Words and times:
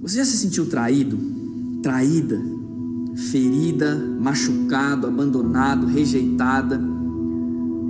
Você 0.00 0.18
já 0.18 0.24
se 0.24 0.36
sentiu 0.36 0.66
traído? 0.66 1.18
Traída? 1.82 2.40
Ferida, 3.16 3.96
machucado, 4.20 5.08
abandonado, 5.08 5.86
rejeitada? 5.86 6.80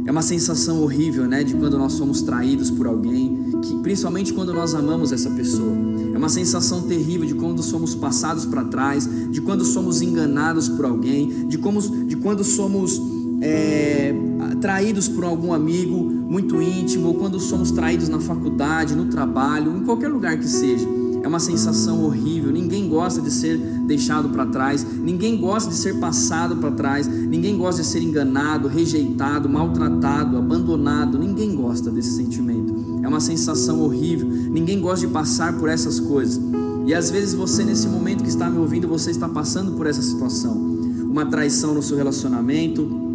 É 0.07 0.11
uma 0.11 0.23
sensação 0.23 0.83
horrível, 0.83 1.27
né, 1.29 1.45
de 1.45 1.55
quando 1.55 1.77
nós 1.77 1.93
somos 1.93 2.23
traídos 2.23 2.71
por 2.71 2.87
alguém, 2.87 3.61
que 3.63 3.77
principalmente 3.83 4.33
quando 4.33 4.55
nós 4.55 4.75
amamos 4.75 5.13
essa 5.13 5.29
pessoa. 5.29 5.77
É 6.15 6.17
uma 6.17 6.31
sensação 6.31 6.83
terrível 6.83 7.27
de 7.27 7.35
quando 7.35 7.63
somos 7.63 7.95
passados 7.95 8.47
para 8.47 8.65
trás, 8.65 9.07
de 9.31 9.43
quando 9.43 9.67
somos 9.67 10.01
enganados 10.01 10.67
por 10.67 10.87
alguém, 10.87 11.47
de 11.47 11.59
como, 11.59 11.83
de 11.83 12.17
quando 12.17 12.43
somos 12.43 12.99
é, 13.43 14.15
traídos 14.63 15.09
por 15.09 15.25
algum 15.25 15.53
amigo 15.53 15.99
muito 15.99 16.61
íntimo, 16.63 17.09
ou 17.09 17.15
quando 17.15 17.39
somos 17.39 17.71
traídos 17.71 18.09
na 18.09 18.19
faculdade, 18.19 18.97
no 18.97 19.07
trabalho, 19.07 19.77
em 19.77 19.85
qualquer 19.85 20.09
lugar 20.09 20.39
que 20.39 20.49
seja. 20.49 20.89
É 21.23 21.29
uma 21.29 21.41
sensação 21.41 22.05
horrível. 22.05 22.53
Ninguém 22.53 22.89
gosta 22.89 23.21
de 23.21 23.31
ser 23.31 23.59
deixado 23.59 24.29
para 24.29 24.47
trás, 24.47 24.85
ninguém 24.85 25.37
gosta 25.37 25.71
de 25.71 25.77
ser 25.77 25.99
passado 25.99 26.57
para 26.57 26.71
trás, 26.71 27.07
ninguém 27.07 27.57
gosta 27.57 27.83
de 27.83 27.89
ser 27.89 28.03
enganado, 28.03 28.69
rejeitado, 28.69 29.49
maltratado, 29.49 30.37
abandonado. 30.37 31.19
Ninguém 31.19 31.55
gosta 31.55 31.91
desse 31.91 32.17
sentimento. 32.17 33.01
É 33.03 33.09
uma 33.09 33.21
sensação 33.21 33.81
horrível. 33.81 34.29
Ninguém 34.29 34.81
gosta 34.81 35.07
de 35.07 35.13
passar 35.13 35.59
por 35.59 35.69
essas 35.69 35.99
coisas. 35.99 36.41
E 36.87 36.95
às 36.95 37.11
vezes 37.11 37.35
você, 37.35 37.65
nesse 37.65 37.87
momento 37.87 38.23
que 38.23 38.31
está 38.31 38.49
me 38.49 38.59
ouvindo, 38.59 38.89
você 38.89 39.11
está 39.11 39.29
passando 39.29 39.73
por 39.73 39.87
essa 39.87 40.01
situação. 40.01 40.55
Uma 40.55 41.27
traição 41.27 41.75
no 41.75 41.83
seu 41.83 41.97
relacionamento, 41.97 43.08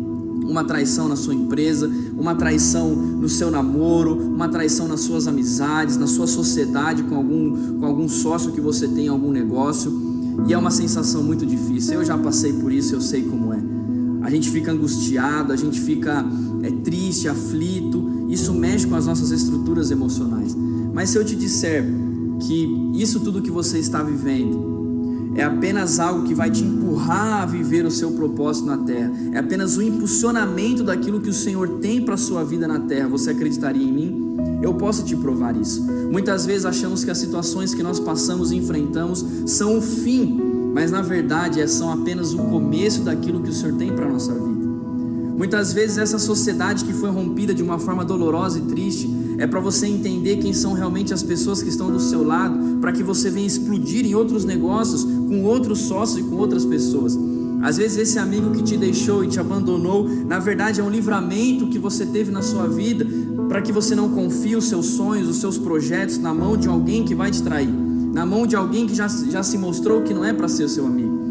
uma 0.43 0.63
traição 0.63 1.07
na 1.07 1.15
sua 1.15 1.33
empresa, 1.33 1.89
uma 2.17 2.35
traição 2.35 2.95
no 2.95 3.29
seu 3.29 3.49
namoro, 3.49 4.15
uma 4.15 4.47
traição 4.47 4.87
nas 4.87 5.01
suas 5.01 5.27
amizades, 5.27 5.97
na 5.97 6.07
sua 6.07 6.27
sociedade 6.27 7.03
com 7.03 7.15
algum, 7.15 7.79
com 7.79 7.85
algum 7.85 8.09
sócio 8.09 8.51
que 8.51 8.61
você 8.61 8.87
tem 8.87 9.05
em 9.05 9.09
algum 9.09 9.31
negócio. 9.31 9.91
E 10.47 10.53
é 10.53 10.57
uma 10.57 10.71
sensação 10.71 11.23
muito 11.23 11.45
difícil. 11.45 11.93
Eu 11.93 12.05
já 12.05 12.17
passei 12.17 12.53
por 12.53 12.71
isso, 12.71 12.95
eu 12.95 13.01
sei 13.01 13.23
como 13.23 13.53
é. 13.53 13.63
A 14.23 14.29
gente 14.29 14.49
fica 14.49 14.71
angustiado, 14.71 15.51
a 15.51 15.55
gente 15.55 15.79
fica 15.79 16.25
é, 16.63 16.71
triste, 16.71 17.27
aflito. 17.27 18.27
Isso 18.29 18.53
mexe 18.53 18.87
com 18.87 18.95
as 18.95 19.05
nossas 19.05 19.31
estruturas 19.31 19.91
emocionais. 19.91 20.55
Mas 20.93 21.09
se 21.09 21.17
eu 21.17 21.25
te 21.25 21.35
disser 21.35 21.85
que 22.39 22.91
isso 22.95 23.19
tudo 23.19 23.41
que 23.41 23.51
você 23.51 23.79
está 23.79 24.01
vivendo 24.01 24.72
é 25.35 25.43
apenas 25.43 25.99
algo 25.99 26.23
que 26.27 26.33
vai 26.33 26.49
te 26.49 26.63
empurrar 26.63 27.41
a 27.41 27.45
viver 27.45 27.85
o 27.85 27.91
seu 27.91 28.11
propósito 28.11 28.67
na 28.67 28.77
terra, 28.77 29.11
é 29.31 29.39
apenas 29.39 29.77
o 29.77 29.81
impulsionamento 29.81 30.83
daquilo 30.83 31.19
que 31.19 31.29
o 31.29 31.33
Senhor 31.33 31.79
tem 31.79 32.01
para 32.01 32.15
a 32.15 32.17
sua 32.17 32.43
vida 32.43 32.67
na 32.67 32.79
terra. 32.79 33.07
Você 33.09 33.31
acreditaria 33.31 33.83
em 33.83 33.91
mim? 33.91 34.37
Eu 34.61 34.73
posso 34.75 35.03
te 35.03 35.15
provar 35.15 35.55
isso. 35.57 35.83
Muitas 36.11 36.45
vezes 36.45 36.65
achamos 36.65 37.03
que 37.03 37.11
as 37.11 37.17
situações 37.17 37.73
que 37.73 37.83
nós 37.83 37.99
passamos 37.99 38.51
e 38.51 38.57
enfrentamos 38.57 39.25
são 39.45 39.77
o 39.77 39.81
fim, 39.81 40.39
mas 40.73 40.91
na 40.91 41.01
verdade 41.01 41.59
é, 41.59 41.67
são 41.67 41.91
apenas 41.91 42.33
o 42.33 42.37
começo 42.37 43.01
daquilo 43.01 43.41
que 43.41 43.49
o 43.49 43.53
Senhor 43.53 43.75
tem 43.77 43.93
para 43.93 44.05
a 44.05 44.09
nossa 44.09 44.33
vida. 44.33 44.63
Muitas 45.35 45.73
vezes 45.73 45.97
essa 45.97 46.19
sociedade 46.19 46.85
que 46.85 46.93
foi 46.93 47.09
rompida 47.09 47.53
de 47.53 47.63
uma 47.63 47.79
forma 47.79 48.05
dolorosa 48.05 48.59
e 48.59 48.61
triste 48.61 49.09
é 49.39 49.47
para 49.47 49.59
você 49.59 49.87
entender 49.87 50.37
quem 50.37 50.53
são 50.53 50.73
realmente 50.73 51.13
as 51.13 51.23
pessoas 51.23 51.61
que 51.61 51.69
estão 51.69 51.91
do 51.91 51.99
seu 51.99 52.23
lado, 52.23 52.77
para 52.79 52.91
que 52.91 53.03
você 53.03 53.29
venha 53.29 53.47
explodir 53.47 54.05
em 54.05 54.15
outros 54.15 54.45
negócios, 54.45 55.03
com 55.33 55.43
outros 55.45 55.79
sócios 55.79 56.19
e 56.19 56.29
com 56.29 56.35
outras 56.35 56.63
pessoas. 56.63 57.17
Às 57.63 57.77
vezes 57.77 57.97
esse 57.97 58.19
amigo 58.19 58.51
que 58.51 58.61
te 58.61 58.77
deixou 58.77 59.23
e 59.23 59.27
te 59.27 59.39
abandonou, 59.39 60.07
na 60.07 60.37
verdade 60.37 60.79
é 60.79 60.83
um 60.83 60.89
livramento 60.91 61.65
que 61.67 61.79
você 61.79 62.05
teve 62.05 62.31
na 62.31 62.43
sua 62.43 62.67
vida, 62.67 63.03
para 63.49 63.59
que 63.59 63.71
você 63.71 63.95
não 63.95 64.09
confie 64.09 64.55
os 64.55 64.65
seus 64.65 64.85
sonhos, 64.85 65.27
os 65.27 65.37
seus 65.37 65.57
projetos 65.57 66.19
na 66.19 66.33
mão 66.33 66.55
de 66.55 66.67
alguém 66.67 67.03
que 67.03 67.15
vai 67.15 67.31
te 67.31 67.41
trair, 67.41 67.73
na 68.13 68.27
mão 68.27 68.45
de 68.45 68.55
alguém 68.55 68.85
que 68.85 68.93
já, 68.93 69.07
já 69.07 69.41
se 69.41 69.57
mostrou 69.57 70.03
que 70.03 70.13
não 70.13 70.23
é 70.23 70.31
para 70.31 70.47
ser 70.47 70.65
o 70.65 70.69
seu 70.69 70.85
amigo. 70.85 71.23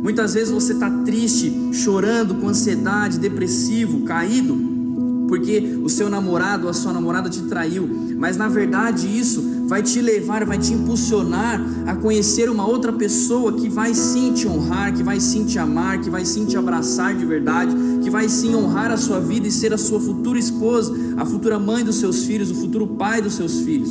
Muitas 0.00 0.34
vezes 0.34 0.52
você 0.52 0.72
está 0.72 0.90
triste, 1.04 1.70
chorando, 1.72 2.36
com 2.36 2.48
ansiedade, 2.48 3.18
depressivo, 3.18 4.02
caído, 4.02 4.54
porque 5.32 5.78
o 5.82 5.88
seu 5.88 6.10
namorado 6.10 6.64
ou 6.64 6.70
a 6.70 6.74
sua 6.74 6.92
namorada 6.92 7.30
te 7.30 7.40
traiu, 7.44 7.88
mas 8.18 8.36
na 8.36 8.50
verdade 8.50 9.08
isso 9.08 9.62
vai 9.66 9.82
te 9.82 9.98
levar, 9.98 10.44
vai 10.44 10.58
te 10.58 10.74
impulsionar 10.74 11.58
a 11.86 11.96
conhecer 11.96 12.50
uma 12.50 12.66
outra 12.66 12.92
pessoa 12.92 13.54
que 13.54 13.66
vai 13.66 13.94
sim 13.94 14.34
te 14.34 14.46
honrar, 14.46 14.92
que 14.92 15.02
vai 15.02 15.18
sim 15.18 15.46
te 15.46 15.58
amar, 15.58 16.02
que 16.02 16.10
vai 16.10 16.26
sim 16.26 16.44
te 16.44 16.54
abraçar 16.54 17.16
de 17.16 17.24
verdade, 17.24 17.74
que 18.02 18.10
vai 18.10 18.28
sim 18.28 18.54
honrar 18.54 18.90
a 18.90 18.98
sua 18.98 19.20
vida 19.20 19.48
e 19.48 19.50
ser 19.50 19.72
a 19.72 19.78
sua 19.78 19.98
futura 19.98 20.38
esposa, 20.38 20.94
a 21.16 21.24
futura 21.24 21.58
mãe 21.58 21.82
dos 21.82 21.96
seus 21.96 22.24
filhos, 22.24 22.50
o 22.50 22.54
futuro 22.54 22.86
pai 22.86 23.22
dos 23.22 23.32
seus 23.32 23.60
filhos. 23.60 23.90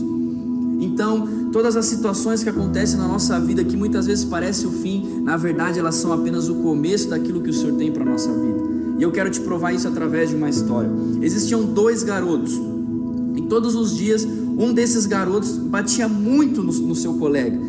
Então, 0.80 1.50
todas 1.52 1.76
as 1.76 1.88
situações 1.88 2.44
que 2.44 2.50
acontecem 2.50 3.00
na 3.00 3.08
nossa 3.08 3.40
vida, 3.40 3.64
que 3.64 3.76
muitas 3.76 4.06
vezes 4.06 4.24
parece 4.24 4.68
o 4.68 4.72
fim, 4.72 5.24
na 5.24 5.38
verdade 5.38 5.80
elas 5.80 5.96
são 5.96 6.14
apenas 6.14 6.50
o 6.50 6.62
começo 6.62 7.10
daquilo 7.10 7.42
que 7.42 7.50
o 7.50 7.54
Senhor 7.54 7.78
tem 7.78 7.92
para 7.92 8.06
nossa 8.06 8.32
vida. 8.32 8.61
E 9.02 9.04
eu 9.04 9.12
quero 9.12 9.32
te 9.32 9.42
provar 9.42 9.74
isso 9.74 9.88
através 9.88 10.30
de 10.30 10.36
uma 10.36 10.48
história. 10.48 10.88
Existiam 11.24 11.64
dois 11.64 12.04
garotos. 12.04 12.54
E 13.36 13.42
todos 13.50 13.74
os 13.74 13.98
dias, 13.98 14.24
um 14.24 14.72
desses 14.72 15.08
garotos 15.08 15.58
batia 15.58 16.08
muito 16.08 16.62
no, 16.62 16.72
no 16.72 16.94
seu 16.94 17.16
colega. 17.16 17.60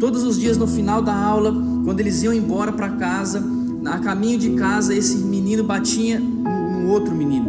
Todos 0.00 0.24
os 0.24 0.36
dias, 0.36 0.56
no 0.56 0.66
final 0.66 1.00
da 1.00 1.14
aula, 1.14 1.54
quando 1.84 2.00
eles 2.00 2.24
iam 2.24 2.34
embora 2.34 2.72
para 2.72 2.88
casa, 2.88 3.40
a 3.84 4.00
caminho 4.00 4.36
de 4.36 4.50
casa, 4.54 4.92
esse 4.92 5.18
menino 5.18 5.62
batia 5.62 6.18
no, 6.18 6.80
no 6.80 6.88
outro 6.88 7.14
menino. 7.14 7.46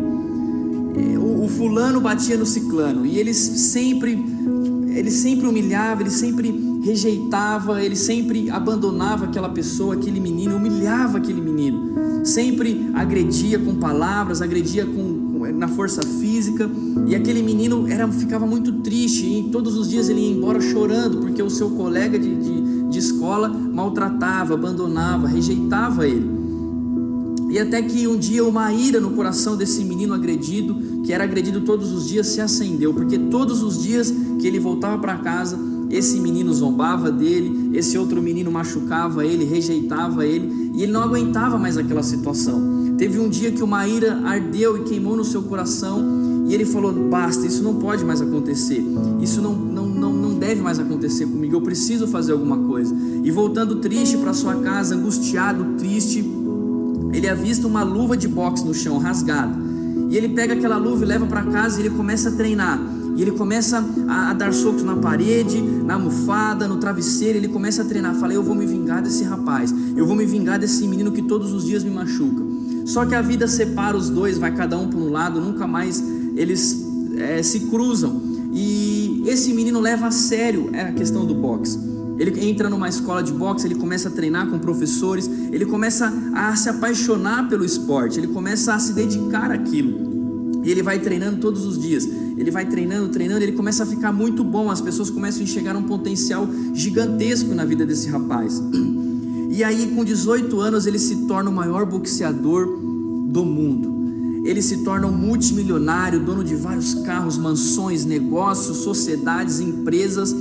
O, 1.20 1.46
o 1.46 1.48
fulano 1.48 2.00
batia 2.00 2.38
no 2.38 2.46
ciclano. 2.46 3.08
E 3.08 3.18
eles 3.18 3.38
sempre, 3.38 4.24
ele 4.90 5.10
sempre 5.10 5.48
humilhava, 5.48 6.04
ele 6.04 6.12
sempre 6.12 6.71
rejeitava, 6.82 7.84
ele 7.84 7.96
sempre 7.96 8.50
abandonava 8.50 9.26
aquela 9.26 9.50
pessoa, 9.50 9.96
aquele 9.96 10.20
menino, 10.20 10.58
humilhava 10.58 11.18
aquele 11.18 11.42
menino 11.42 11.92
sempre 12.24 12.90
agredia 12.94 13.60
com 13.60 13.76
palavras, 13.76 14.42
agredia 14.42 14.86
com, 14.86 15.40
com, 15.40 15.52
na 15.54 15.68
força 15.68 16.02
física, 16.02 16.70
e 17.08 17.16
aquele 17.16 17.42
menino 17.42 17.88
era, 17.88 18.08
ficava 18.08 18.46
muito 18.46 18.74
triste, 18.74 19.26
e 19.26 19.50
todos 19.52 19.78
os 19.78 19.90
dias 19.90 20.10
ele 20.10 20.22
ia 20.22 20.32
embora 20.32 20.62
chorando, 20.62 21.20
porque 21.20 21.42
o 21.42 21.50
seu 21.50 21.72
colega 21.72 22.18
de, 22.18 22.36
de, 22.36 22.90
de 22.90 23.00
escola 23.00 23.50
maltratava, 23.50 24.54
abandonava, 24.54 25.28
rejeitava 25.28 26.08
ele. 26.08 26.42
E 27.50 27.60
até 27.60 27.82
que 27.82 28.08
um 28.08 28.18
dia 28.18 28.46
uma 28.46 28.72
ira 28.72 29.02
no 29.02 29.12
coração 29.12 29.58
desse 29.58 29.84
menino 29.84 30.14
agredido, 30.14 31.02
que 31.04 31.12
era 31.12 31.26
agredido 31.26 31.62
todos 31.62 31.92
os 31.92 32.08
dias, 32.08 32.28
se 32.28 32.40
acendeu, 32.40 32.94
porque 32.94 33.18
todos 33.18 33.62
os 33.62 33.82
dias 33.84 34.14
que 34.40 34.48
ele 34.48 34.60
voltava 34.60 34.98
para 34.98 35.18
casa, 35.18 35.60
esse 35.92 36.20
menino 36.20 36.54
zombava 36.54 37.12
dele, 37.12 37.72
esse 37.74 37.98
outro 37.98 38.22
menino 38.22 38.52
machucava 38.52 39.26
ele, 39.26 39.44
rejeitava 39.46 40.26
ele, 40.26 40.72
e 40.74 40.84
ele 40.84 40.92
não 40.92 41.04
aguentava 41.04 41.58
mais 41.58 41.78
aquela 41.78 42.02
situação. 42.02 42.96
Teve 42.98 43.20
um 43.20 43.28
dia 43.28 43.52
que 43.52 43.64
uma 43.64 43.88
ira 43.88 44.22
ardeu 44.24 44.78
e 44.78 44.84
queimou 44.84 45.18
no 45.18 45.26
seu 45.26 45.44
coração, 45.44 46.46
e 46.48 46.54
ele 46.54 46.66
falou: 46.66 46.92
Basta, 46.94 47.46
isso 47.46 47.64
não 47.64 47.76
pode 47.76 48.06
mais 48.06 48.22
acontecer, 48.22 48.84
isso 49.22 49.42
não, 49.42 49.54
não, 49.54 49.88
não, 49.88 50.14
não 50.14 50.34
deve 50.34 50.62
mais 50.62 50.80
acontecer 50.80 51.26
comigo, 51.26 51.56
eu 51.56 51.62
preciso 51.62 52.08
fazer 52.08 52.32
alguma 52.32 52.58
coisa. 52.58 52.96
E 53.24 53.32
voltando 53.32 53.78
triste 53.78 54.18
para 54.18 54.34
sua 54.34 54.56
casa, 54.56 54.96
angustiado, 54.96 55.76
triste, 55.78 56.24
ele 57.14 57.28
avista 57.28 57.68
uma 57.68 57.84
luva 57.84 58.16
de 58.16 58.28
boxe 58.28 58.66
no 58.66 58.74
chão, 58.74 58.98
rasgada. 58.98 59.72
E 60.10 60.18
ele 60.18 60.30
pega 60.30 60.54
aquela 60.54 60.78
luva 60.78 61.06
e 61.06 61.08
leva 61.08 61.26
para 61.26 61.44
casa 61.44 61.80
e 61.80 61.86
ele 61.86 61.96
começa 61.96 62.30
a 62.30 62.32
treinar. 62.34 62.80
E 63.16 63.22
ele 63.22 63.32
começa 63.32 63.84
a, 64.08 64.34
dar 64.34 64.54
socos 64.54 64.84
na 64.84 64.96
parede, 64.96 65.62
na 65.62 65.96
almofada, 65.96 66.68
no 66.68 66.78
travesseiro. 66.78 67.38
Ele 67.38 67.48
começa 67.48 67.82
a 67.82 67.86
treinar. 67.86 68.16
Falei, 68.16 68.38
eu 68.38 68.44
vou 68.44 68.56
me 68.56 68.66
vingar 68.66 69.02
desse 69.02 69.24
rapaz. 69.24 69.74
Eu 69.96 70.06
vou 70.06 70.16
me 70.16 70.26
vingar 70.26 70.60
desse 70.60 70.88
menino 70.88 71.12
que 71.12 71.22
todos 71.22 71.52
os 71.52 71.66
dias 71.66 71.84
me 71.84 71.92
machuca. 71.92 72.44
Só 72.86 73.06
que 73.06 73.14
a 73.14 73.22
vida 73.22 73.48
separa 73.48 73.96
os 73.96 74.10
dois, 74.10 74.38
vai 74.38 74.54
cada 74.56 74.78
um 74.78 74.88
para 74.88 75.00
um 75.00 75.10
lado. 75.10 75.40
Nunca 75.40 75.68
mais 75.68 76.04
eles 76.36 76.86
é, 77.18 77.44
se 77.44 77.62
cruzam. 77.62 78.22
E 78.54 79.24
esse 79.26 79.54
menino 79.54 79.80
leva 79.80 80.08
a 80.08 80.12
sério 80.12 80.70
a 80.74 80.92
questão 80.92 81.26
do 81.26 81.34
boxe. 81.34 81.80
Ele 82.18 82.46
entra 82.46 82.70
numa 82.70 82.88
escola 82.88 83.24
de 83.24 83.34
boxe, 83.34 83.66
ele 83.66 83.76
começa 83.76 84.10
a 84.10 84.12
treinar 84.12 84.48
com 84.48 84.60
professores, 84.60 85.28
ele 85.52 85.66
começa 85.66 86.14
a 86.36 86.56
se 86.56 86.70
apaixonar 86.70 87.50
pelo 87.50 87.66
esporte, 87.66 88.20
ele 88.20 88.28
começa 88.28 88.76
a 88.76 88.80
se 88.80 88.94
dedicar 88.94 89.50
àquilo. 89.52 90.62
E 90.64 90.70
ele 90.70 90.84
vai 90.84 91.00
treinando 91.00 91.38
todos 91.38 91.66
os 91.66 91.80
dias. 91.80 92.08
Ele 92.42 92.50
vai 92.50 92.66
treinando, 92.66 93.08
treinando, 93.10 93.44
ele 93.44 93.52
começa 93.52 93.84
a 93.84 93.86
ficar 93.86 94.12
muito 94.12 94.44
bom. 94.44 94.72
As 94.72 94.82
pessoas 94.82 95.12
começam 95.12 95.42
a 95.42 95.44
enxergar 95.44 95.76
um 95.76 95.84
potencial 95.84 96.50
gigantesco 96.74 97.54
na 97.54 97.64
vida 97.64 97.86
desse 97.86 98.10
rapaz. 98.10 98.60
E 99.52 99.64
aí, 99.64 99.94
com 99.96 100.04
18 100.04 100.60
anos, 100.60 100.88
ele 100.88 100.98
se 100.98 101.28
torna 101.28 101.52
o 101.52 101.54
maior 101.54 101.86
boxeador 101.86 102.66
do 103.28 103.46
mundo. 103.46 104.42
Ele 104.44 104.60
se 104.60 104.78
torna 104.78 105.06
um 105.06 105.12
multimilionário, 105.12 106.20
dono 106.20 106.44
de 106.44 106.56
vários 106.56 106.96
carros, 106.96 107.38
mansões, 107.38 108.06
negócios, 108.06 108.78
sociedades, 108.78 109.60
empresas. 109.60 110.36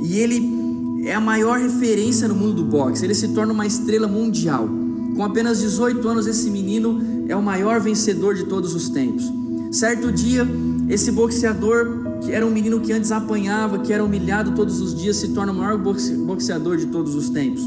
E 0.00 0.18
ele 0.18 1.02
é 1.04 1.14
a 1.14 1.20
maior 1.20 1.58
referência 1.58 2.28
no 2.28 2.36
mundo 2.36 2.62
do 2.62 2.64
boxe. 2.64 3.04
Ele 3.04 3.14
se 3.14 3.26
torna 3.28 3.52
uma 3.52 3.66
estrela 3.66 4.06
mundial. 4.06 4.68
Com 5.16 5.24
apenas 5.24 5.58
18 5.58 6.06
anos, 6.06 6.28
esse 6.28 6.48
menino 6.48 7.24
é 7.26 7.34
o 7.34 7.42
maior 7.42 7.80
vencedor 7.80 8.36
de 8.36 8.44
todos 8.44 8.72
os 8.72 8.88
tempos. 8.88 9.24
Certo 9.72 10.12
dia, 10.12 10.46
esse 10.90 11.12
boxeador 11.12 12.18
que 12.20 12.32
era 12.32 12.44
um 12.44 12.50
menino 12.50 12.80
que 12.80 12.92
antes 12.92 13.12
apanhava, 13.12 13.78
que 13.78 13.92
era 13.92 14.04
humilhado 14.04 14.52
todos 14.52 14.80
os 14.80 14.94
dias, 14.94 15.16
se 15.16 15.28
torna 15.28 15.52
o 15.52 15.54
maior 15.54 15.78
boxeador 15.78 16.76
de 16.76 16.86
todos 16.86 17.14
os 17.14 17.30
tempos. 17.30 17.62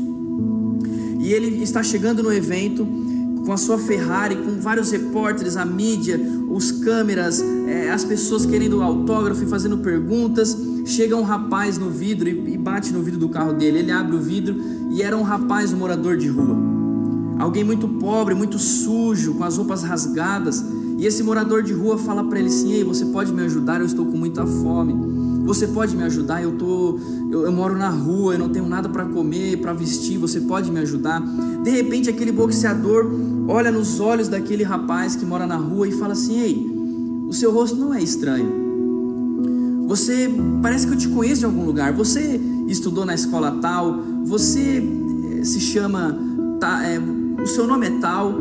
E 1.20 1.32
ele 1.32 1.64
está 1.64 1.82
chegando 1.82 2.22
no 2.22 2.34
evento 2.34 2.86
com 3.46 3.54
a 3.54 3.58
sua 3.58 3.78
Ferrari, 3.78 4.36
com 4.36 4.60
vários 4.60 4.92
repórteres, 4.92 5.56
a 5.56 5.66
mídia, 5.66 6.20
os 6.50 6.72
câmeras, 6.72 7.42
é, 7.66 7.90
as 7.92 8.04
pessoas 8.04 8.46
querendo 8.46 8.82
autógrafo 8.82 9.42
e 9.44 9.48
fazendo 9.48 9.78
perguntas. 9.78 10.58
Chega 10.86 11.16
um 11.16 11.24
rapaz 11.24 11.78
no 11.78 11.90
vidro 11.90 12.28
e, 12.28 12.54
e 12.54 12.58
bate 12.58 12.92
no 12.92 13.02
vidro 13.02 13.20
do 13.20 13.30
carro 13.30 13.54
dele. 13.54 13.80
Ele 13.80 13.92
abre 13.92 14.18
o 14.18 14.20
vidro 14.20 14.56
e 14.92 15.02
era 15.02 15.18
um 15.18 15.24
rapaz, 15.24 15.72
um 15.72 15.78
morador 15.78 16.18
de 16.18 16.28
rua. 16.28 16.58
Alguém 17.40 17.64
muito 17.64 17.88
pobre, 17.88 18.36
muito 18.36 18.60
sujo, 18.60 19.34
com 19.36 19.44
as 19.44 19.58
roupas 19.58 19.84
rasgadas. 19.84 20.64
E 20.98 21.06
esse 21.06 21.24
morador 21.24 21.64
de 21.64 21.74
rua 21.74 21.98
fala 21.98 22.24
para 22.24 22.40
ele 22.40 22.48
assim: 22.48 22.72
Ei, 22.72 22.84
você 22.84 23.06
pode 23.06 23.34
me 23.34 23.42
ajudar? 23.44 23.80
Eu 23.80 23.86
estou 23.86 24.06
com 24.06 24.18
muita 24.18 24.46
fome. 24.46 24.94
Você 25.46 25.68
pode 25.68 25.96
me 25.96 26.04
ajudar? 26.04 26.42
Eu 26.42 26.58
tô, 26.58 26.98
eu, 27.30 27.44
eu 27.44 27.52
moro 27.52 27.78
na 27.78 27.90
rua, 27.90 28.34
eu 28.34 28.40
não 28.40 28.50
tenho 28.50 28.68
nada 28.68 28.88
para 28.88 29.06
comer, 29.06 29.58
para 29.58 29.74
vestir. 29.74 30.18
Você 30.18 30.42
pode 30.42 30.72
me 30.72 30.80
ajudar? 30.80 31.22
De 31.64 31.70
repente, 31.70 32.10
aquele 32.10 32.32
boxeador 32.32 33.12
olha 33.48 33.72
nos 33.72 34.00
olhos 34.00 34.30
daquele 34.30 34.64
rapaz 34.64 35.16
que 35.16 35.26
mora 35.26 35.46
na 35.46 35.58
rua 35.58 35.88
e 35.88 35.92
fala 35.92 36.14
assim: 36.14 36.40
Ei, 36.40 36.74
o 37.28 37.34
seu 37.34 37.52
rosto 37.52 37.76
não 37.76 37.94
é 37.94 38.02
estranho. 38.02 38.64
Você 39.88 40.30
parece 40.62 40.88
que 40.88 40.94
eu 40.94 40.98
te 40.98 41.10
conheço 41.10 41.40
de 41.40 41.46
algum 41.46 41.66
lugar. 41.66 41.94
Você 41.94 42.40
estudou 42.68 43.06
na 43.06 43.14
escola 43.14 43.52
tal. 43.62 44.00
Você 44.26 44.82
eh, 45.40 45.44
se 45.44 45.60
chama. 45.60 46.18
Tá, 46.60 46.84
é, 46.86 47.00
o 47.00 47.46
seu 47.46 47.68
nome 47.68 47.88
é 47.88 48.00
tal. 48.00 48.34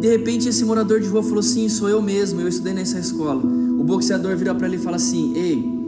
De 0.00 0.08
repente 0.08 0.48
esse 0.48 0.64
morador 0.64 1.00
de 1.00 1.08
rua 1.08 1.22
falou 1.22 1.40
assim: 1.40 1.68
Sou 1.68 1.88
eu 1.88 2.00
mesmo. 2.00 2.40
Eu 2.40 2.48
estudei 2.48 2.72
nessa 2.72 2.98
escola. 2.98 3.42
O 3.44 3.84
boxeador 3.84 4.36
vira 4.36 4.54
para 4.54 4.66
ele 4.66 4.76
e 4.76 4.80
fala 4.80 4.96
assim: 4.96 5.32
Ei, 5.34 5.78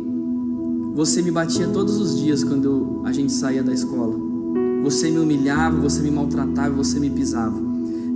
você 0.94 1.22
me 1.22 1.30
batia 1.30 1.68
todos 1.68 1.96
os 1.96 2.18
dias 2.18 2.42
quando 2.42 3.02
a 3.04 3.12
gente 3.12 3.32
saía 3.32 3.62
da 3.62 3.72
escola. 3.72 4.16
Você 4.82 5.10
me 5.10 5.18
humilhava, 5.18 5.76
você 5.76 6.02
me 6.02 6.10
maltratava, 6.10 6.74
você 6.74 6.98
me 6.98 7.10
pisava. 7.10 7.60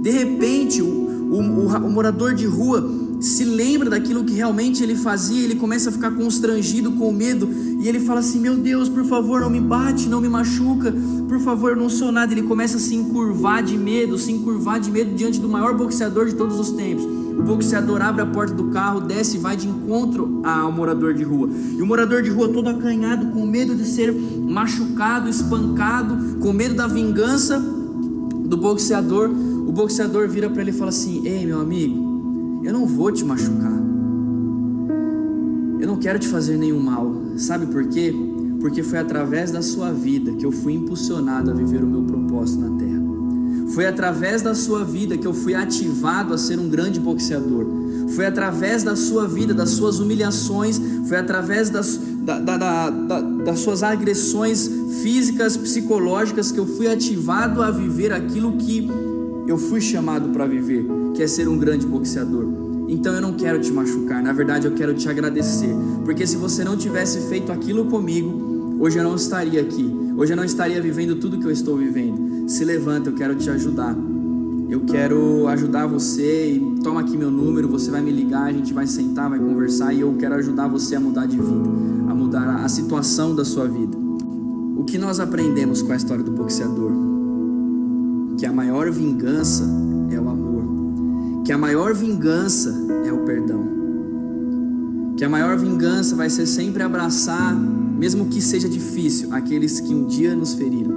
De 0.03 0.11
repente, 0.11 0.83
o, 0.83 0.87
o, 0.87 1.41
o, 1.41 1.67
o 1.69 1.91
morador 1.91 2.35
de 2.35 2.47
rua 2.47 3.05
se 3.21 3.45
lembra 3.45 3.89
daquilo 3.89 4.25
que 4.25 4.35
realmente 4.35 4.83
ele 4.83 4.95
fazia, 4.95 5.43
ele 5.43 5.55
começa 5.55 5.89
a 5.89 5.93
ficar 5.93 6.11
constrangido 6.11 6.93
com 6.93 7.11
medo 7.13 7.49
e 7.81 7.89
ele 7.89 8.01
fala 8.01 8.21
assim: 8.21 8.41
Meu 8.41 8.57
Deus, 8.57 8.89
por 8.89 9.05
favor, 9.05 9.41
não 9.41 9.51
me 9.51 9.61
bate, 9.61 10.09
não 10.09 10.21
me 10.21 10.29
machuca, 10.29 10.93
por 11.29 11.41
favor, 11.41 11.73
eu 11.73 11.77
não 11.77 11.89
sou 11.89 12.13
nada. 12.13 12.33
Ele 12.33 12.43
começa 12.43 12.77
a 12.77 12.81
se 12.81 12.95
encurvar 12.95 13.63
de 13.63 13.77
medo, 13.77 14.19
se 14.19 14.33
encurvar 14.33 14.81
de 14.81 14.91
medo 14.91 15.15
diante 15.15 15.41
do 15.41 15.49
maior 15.49 15.77
boxeador 15.77 16.27
de 16.27 16.35
todos 16.35 16.59
os 16.59 16.71
tempos. 16.71 17.05
O 17.05 17.43
boxeador 17.43 18.01
abre 18.01 18.23
a 18.23 18.27
porta 18.27 18.55
do 18.55 18.65
carro, 18.71 19.01
desce 19.01 19.37
e 19.37 19.41
vai 19.41 19.57
de 19.57 19.67
encontro 19.67 20.41
ao 20.45 20.71
morador 20.71 21.15
de 21.15 21.25
rua. 21.25 21.49
E 21.77 21.83
o 21.83 21.87
morador 21.87 22.23
de 22.23 22.31
rua, 22.31 22.49
todo 22.49 22.69
acanhado, 22.69 23.27
com 23.33 23.45
medo 23.45 23.75
de 23.75 23.85
ser 23.85 24.13
machucado, 24.13 25.29
espancado, 25.29 26.39
com 26.39 26.53
medo 26.53 26.75
da 26.75 26.87
vingança 26.87 27.59
do 27.59 28.57
boxeador, 28.57 29.31
boxeador 29.75 30.29
vira 30.29 30.49
para 30.49 30.63
ele 30.63 30.71
e 30.71 30.75
fala 30.75 30.91
assim: 30.91 31.27
Ei, 31.27 31.45
meu 31.45 31.61
amigo, 31.61 32.63
eu 32.65 32.73
não 32.73 32.87
vou 32.87 33.11
te 33.11 33.25
machucar. 33.25 33.75
Eu 35.81 35.89
não 35.89 35.97
quero 35.97 36.19
te 36.19 36.29
fazer 36.29 36.57
nenhum 36.57 36.81
mal. 36.81 37.13
Sabe 37.37 37.67
por 37.67 37.87
quê? 37.89 38.15
Porque 38.65 38.83
foi 38.83 38.99
através 38.99 39.51
da 39.51 39.61
sua 39.61 39.93
vida 39.93 40.33
que 40.33 40.47
eu 40.47 40.51
fui 40.51 40.73
impulsionado 40.73 41.51
a 41.51 41.55
viver 41.55 41.85
o 41.85 41.87
meu 41.87 42.03
propósito 42.03 42.63
na 42.63 42.79
terra. 42.79 43.03
Foi 43.75 43.85
através 43.85 44.41
da 44.41 44.55
sua 44.55 44.83
vida 44.83 45.19
que 45.19 45.27
eu 45.27 45.35
fui 45.35 45.55
ativado 45.55 46.33
a 46.33 46.39
ser 46.39 46.59
um 46.59 46.67
grande 46.67 46.99
boxeador. 46.99 47.67
Foi 48.17 48.25
através 48.25 48.83
da 48.83 48.97
sua 48.97 49.29
vida, 49.29 49.53
das 49.53 49.69
suas 49.69 49.99
humilhações, 50.01 50.81
foi 51.07 51.19
através 51.19 51.69
das, 51.69 52.01
da, 52.23 52.39
da, 52.39 52.57
da, 52.57 53.21
das 53.21 53.59
suas 53.59 53.83
agressões 53.83 54.67
físicas, 55.03 55.59
psicológicas, 55.59 56.51
que 56.51 56.59
eu 56.59 56.67
fui 56.67 56.91
ativado 56.91 57.61
a 57.61 57.71
viver 57.71 58.15
aquilo 58.15 58.57
que 58.57 58.89
eu 59.47 59.59
fui 59.59 59.83
chamado 59.83 60.31
para 60.31 60.47
viver, 60.47 60.87
que 61.15 61.23
é 61.23 61.27
ser 61.27 61.49
um 61.49 61.59
grande 61.59 61.87
boxeador. 61.87 62.47
Então 62.89 63.13
eu 63.13 63.21
não 63.21 63.35
quero 63.35 63.61
te 63.61 63.71
machucar, 63.71 64.23
na 64.23 64.33
verdade 64.33 64.67
eu 64.67 64.73
quero 64.73 64.95
te 64.95 65.07
agradecer, 65.07 65.75
porque 66.03 66.27
se 66.27 66.37
você 66.37 66.65
não 66.65 66.79
tivesse 66.79 67.29
feito 67.29 67.53
aquilo 67.53 67.87
comigo, 67.87 68.44
hoje 68.85 68.99
eu 68.99 69.05
não 69.05 69.15
estaria 69.15 69.61
aqui, 69.61 69.85
hoje 70.17 70.33
eu 70.33 70.37
não 70.37 70.45
estaria 70.45 70.81
vivendo 70.81 71.17
tudo 71.17 71.39
que 71.39 71.47
eu 71.47 71.51
estou 71.51 71.77
vivendo. 71.77 72.49
Se 72.49 72.65
levanta, 72.65 73.11
eu 73.11 73.15
quero 73.15 73.35
te 73.35 73.49
ajudar. 73.51 73.97
Eu 74.69 74.81
quero 74.81 75.47
ajudar 75.49 75.87
você 75.87 76.61
toma 76.83 77.01
aqui 77.01 77.17
meu 77.17 77.31
número, 77.31 77.69
você 77.69 77.91
vai 77.91 78.01
me 78.01 78.11
ligar, 78.11 78.45
a 78.45 78.53
gente 78.53 78.73
vai 78.73 78.87
sentar, 78.87 79.31
vai 79.31 79.39
conversar 79.39 79.93
e 79.93 80.01
eu 80.01 80.15
quero 80.19 80.35
ajudar 80.35 80.69
você 80.69 80.97
a 80.97 81.01
mudar 81.01 81.27
de 81.27 81.37
vida, 81.37 81.69
a 82.09 82.15
mudar 82.15 82.65
a 82.65 82.69
situação 82.69 83.35
da 83.35 83.45
sua 83.45 83.69
vida. 83.69 83.97
O 84.77 84.85
que 84.85 84.99
nós 84.99 85.21
aprendemos 85.21 85.81
com 85.83 85.93
a 85.93 85.97
história 85.97 86.25
do 86.25 86.33
boxeador? 86.33 87.15
que 88.37 88.47
a 88.47 88.53
maior 88.53 88.91
vingança 88.91 89.65
é 90.11 90.19
o 90.19 90.29
amor, 90.29 91.45
que 91.45 91.53
a 91.53 91.59
maior 91.59 91.95
vingança 91.95 92.75
é 93.05 93.13
o 93.13 93.19
perdão, 93.19 93.65
que 95.17 95.25
a 95.25 95.29
maior 95.29 95.57
vingança 95.57 96.17
vai 96.17 96.29
ser 96.29 96.47
sempre 96.47 96.83
abraçar, 96.83 97.57
mesmo 97.97 98.27
que 98.27 98.41
seja 98.41 98.69
difícil, 98.69 99.33
aqueles 99.33 99.81
que 99.81 99.95
um 99.95 100.07
dia 100.07 100.35
nos 100.35 100.55
feriram. 100.55 100.93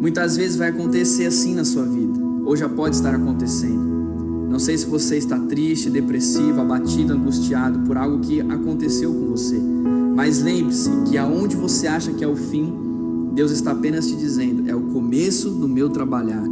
Muitas 0.00 0.36
vezes 0.36 0.56
vai 0.56 0.68
acontecer 0.68 1.26
assim 1.26 1.54
na 1.54 1.64
sua 1.64 1.84
vida, 1.84 2.18
ou 2.44 2.56
já 2.56 2.68
pode 2.68 2.96
estar 2.96 3.14
acontecendo. 3.14 3.90
Não 4.50 4.58
sei 4.58 4.76
se 4.76 4.86
você 4.86 5.16
está 5.16 5.38
triste, 5.38 5.88
depressivo, 5.88 6.60
abatido, 6.60 7.12
angustiado 7.12 7.80
por 7.80 7.96
algo 7.96 8.18
que 8.20 8.40
aconteceu 8.40 9.12
com 9.12 9.26
você, 9.28 9.60
mas 10.16 10.42
lembre-se 10.42 10.90
que 11.08 11.16
aonde 11.16 11.56
você 11.56 11.86
acha 11.86 12.12
que 12.12 12.24
é 12.24 12.28
o 12.28 12.36
fim, 12.36 12.72
Deus 13.32 13.50
está 13.52 13.72
apenas 13.72 14.06
te 14.08 14.16
dizendo: 14.16 14.68
é 14.68 14.74
o 14.74 14.82
começo 14.82 15.50
do 15.50 15.68
meu 15.68 15.88
trabalhar. 15.88 16.44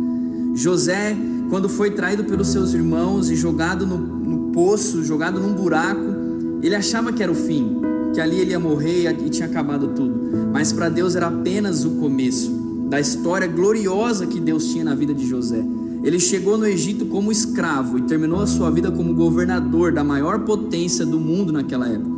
José, 0.55 1.17
quando 1.51 1.69
foi 1.69 1.91
traído 1.91 2.25
pelos 2.25 2.49
seus 2.49 2.73
irmãos 2.75 3.31
e 3.31 3.37
jogado 3.37 3.87
no, 3.87 3.97
no 3.97 4.53
poço, 4.53 5.03
jogado 5.03 5.41
num 5.41 5.55
buraco, 5.55 6.19
ele 6.63 6.75
achava 6.75 7.13
que 7.13 7.23
era 7.23 7.33
o 7.33 7.35
fim, 7.35 7.81
que 8.15 8.21
ali 8.21 8.41
ele 8.41 8.51
ia 8.51 8.61
morrer 8.61 9.11
e 9.11 9.31
tinha 9.31 9.47
acabado 9.47 9.89
tudo. 9.89 10.15
Mas 10.53 10.73
para 10.73 10.89
Deus 10.89 11.15
era 11.15 11.29
apenas 11.29 11.85
o 11.85 11.93
começo 11.93 12.51
da 12.89 13.01
história 13.01 13.47
gloriosa 13.47 14.27
que 14.27 14.41
Deus 14.41 14.73
tinha 14.73 14.85
na 14.85 14.95
vida 14.95 15.15
de 15.15 15.27
José. 15.27 15.65
Ele 16.03 16.19
chegou 16.19 16.57
no 16.57 16.67
Egito 16.67 17.07
como 17.07 17.31
escravo 17.31 17.99
e 17.99 18.03
terminou 18.03 18.41
a 18.41 18.47
sua 18.47 18.71
vida 18.71 18.91
como 18.91 19.13
governador 19.15 19.93
da 19.93 20.05
maior 20.05 20.41
potência 20.41 21.05
do 21.05 21.19
mundo 21.19 21.53
naquela 21.53 21.89
época. 21.89 22.17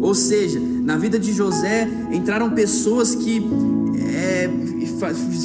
Ou 0.00 0.14
seja, 0.14 0.60
na 0.60 0.96
vida 0.96 1.18
de 1.18 1.32
José 1.32 1.88
entraram 2.12 2.50
pessoas 2.50 3.14
que 3.14 3.42
é, 4.14 4.48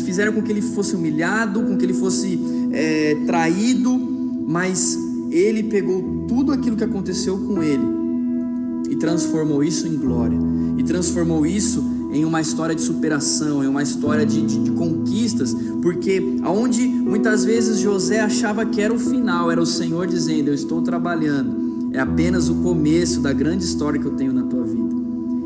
fizeram 0.05 0.33
com 0.33 0.41
que 0.41 0.51
ele 0.51 0.61
fosse 0.61 0.95
humilhado, 0.95 1.61
com 1.63 1.77
que 1.77 1.85
ele 1.85 1.93
fosse 1.93 2.39
é, 2.71 3.15
traído, 3.25 3.97
mas 4.47 4.97
ele 5.31 5.63
pegou 5.63 6.25
tudo 6.27 6.51
aquilo 6.51 6.75
que 6.75 6.83
aconteceu 6.83 7.37
com 7.37 7.63
ele 7.63 8.00
e 8.91 8.95
transformou 8.97 9.63
isso 9.63 9.87
em 9.87 9.95
glória, 9.95 10.37
e 10.77 10.83
transformou 10.83 11.45
isso 11.45 11.81
em 12.11 12.25
uma 12.25 12.41
história 12.41 12.75
de 12.75 12.81
superação, 12.81 13.63
em 13.63 13.67
uma 13.67 13.81
história 13.81 14.25
de, 14.25 14.41
de, 14.41 14.59
de, 14.65 14.71
conquistas, 14.71 15.55
porque 15.81 16.21
aonde 16.43 16.85
muitas 16.85 17.45
vezes 17.45 17.79
José 17.79 18.19
achava 18.19 18.65
que 18.65 18.81
era 18.81 18.93
o 18.93 18.99
final, 18.99 19.49
era 19.49 19.61
o 19.61 19.65
Senhor 19.65 20.05
dizendo: 20.07 20.49
Eu 20.49 20.53
estou 20.53 20.81
trabalhando, 20.81 21.89
é 21.93 21.99
apenas 21.99 22.49
o 22.49 22.55
começo 22.55 23.21
da 23.21 23.31
grande 23.31 23.63
história 23.63 23.97
que 23.97 24.05
eu 24.05 24.11
tenho 24.11 24.33
na 24.33 24.43
tua 24.43 24.65
vida, 24.65 24.93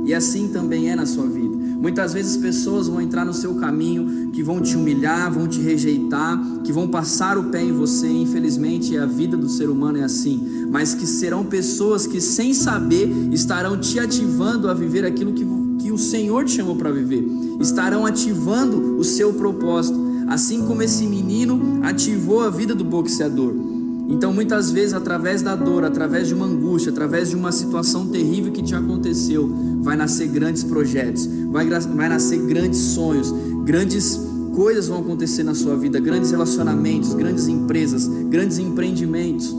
e 0.06 0.14
assim 0.14 0.48
também 0.48 0.90
é 0.90 0.96
na 0.96 1.06
sua 1.06 1.28
vida. 1.28 1.45
Muitas 1.76 2.14
vezes 2.14 2.38
pessoas 2.38 2.88
vão 2.88 3.02
entrar 3.02 3.26
no 3.26 3.34
seu 3.34 3.56
caminho 3.56 4.32
que 4.32 4.42
vão 4.42 4.62
te 4.62 4.76
humilhar, 4.76 5.32
vão 5.32 5.48
te 5.48 5.60
rejeitar, 5.60 6.42
que 6.64 6.72
vão 6.72 6.88
passar 6.88 7.38
o 7.38 7.46
pé 7.46 7.64
em 7.64 7.72
você. 7.72 8.08
Infelizmente, 8.08 8.98
a 8.98 9.06
vida 9.06 9.38
do 9.38 9.50
ser 9.50 9.70
humano 9.70 9.98
é 9.98 10.04
assim. 10.04 10.68
Mas 10.72 10.94
que 10.94 11.06
serão 11.06 11.44
pessoas 11.44 12.08
que, 12.08 12.20
sem 12.20 12.54
saber, 12.54 13.08
estarão 13.32 13.80
te 13.80 14.00
ativando 14.00 14.70
a 14.70 14.74
viver 14.74 15.06
aquilo 15.06 15.34
que, 15.34 15.46
que 15.80 15.92
o 15.92 15.98
Senhor 15.98 16.46
te 16.46 16.52
chamou 16.52 16.76
para 16.76 16.92
viver. 16.92 17.26
Estarão 17.60 18.06
ativando 18.06 18.98
o 18.98 19.04
seu 19.04 19.34
propósito. 19.34 20.06
Assim 20.28 20.66
como 20.66 20.82
esse 20.82 21.06
menino 21.06 21.82
ativou 21.84 22.42
a 22.42 22.50
vida 22.50 22.74
do 22.74 22.84
boxeador. 22.84 23.75
Então, 24.08 24.32
muitas 24.32 24.72
vezes, 24.72 24.94
através 24.94 25.42
da 25.42 25.56
dor, 25.56 25.84
através 25.84 26.28
de 26.28 26.34
uma 26.34 26.46
angústia, 26.46 26.92
através 26.92 27.30
de 27.30 27.36
uma 27.36 27.52
situação 27.52 28.08
terrível 28.08 28.52
que 28.52 28.62
te 28.62 28.76
aconteceu, 28.76 29.50
vai 29.82 29.96
nascer 29.96 30.28
grandes 30.28 30.64
projetos, 30.64 31.28
vai, 31.50 31.68
vai 31.68 32.10
nascer 32.10 32.40
grandes 32.40 32.80
sonhos, 32.80 33.34
grandes 33.64 34.20
coisas 34.56 34.88
vão 34.88 35.00
acontecer 35.00 35.44
na 35.44 35.56
sua 35.56 35.76
vida, 35.76 36.00
grandes 36.00 36.30
relacionamentos, 36.30 37.14
grandes 37.14 37.48
empresas, 37.48 38.08
grandes 38.30 38.60
empreendimentos. 38.60 39.56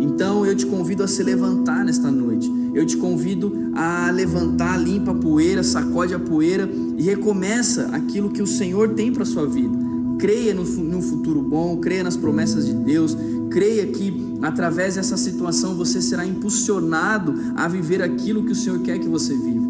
Então, 0.00 0.44
eu 0.44 0.54
te 0.56 0.66
convido 0.66 1.04
a 1.04 1.08
se 1.08 1.22
levantar 1.22 1.84
nesta 1.84 2.10
noite. 2.10 2.50
Eu 2.74 2.84
te 2.84 2.96
convido 2.96 3.70
a 3.74 4.10
levantar, 4.10 4.76
limpa 4.78 5.12
a 5.12 5.14
poeira, 5.14 5.62
sacode 5.62 6.12
a 6.12 6.18
poeira 6.18 6.68
e 6.98 7.02
recomeça 7.02 7.88
aquilo 7.92 8.30
que 8.30 8.42
o 8.42 8.46
Senhor 8.46 8.90
tem 8.90 9.12
para 9.12 9.24
sua 9.24 9.46
vida 9.46 9.79
creia 10.20 10.54
no, 10.54 10.64
no 10.64 11.02
futuro 11.02 11.40
bom, 11.40 11.78
creia 11.78 12.04
nas 12.04 12.16
promessas 12.16 12.66
de 12.66 12.74
Deus, 12.74 13.16
creia 13.50 13.86
que 13.86 14.38
através 14.42 14.94
dessa 14.94 15.16
situação 15.16 15.74
você 15.74 16.00
será 16.00 16.24
impulsionado 16.24 17.34
a 17.56 17.66
viver 17.66 18.02
aquilo 18.02 18.44
que 18.44 18.52
o 18.52 18.54
Senhor 18.54 18.78
quer 18.80 18.98
que 18.98 19.08
você 19.08 19.34
viva. 19.34 19.68